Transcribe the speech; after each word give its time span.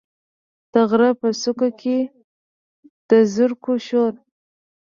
د 0.71 0.75
غره 0.89 1.11
په 1.19 1.27
څوکو 1.41 1.69
کې، 1.79 1.97
د 3.09 3.11
زرکو 3.33 3.73
شور، 3.87 4.13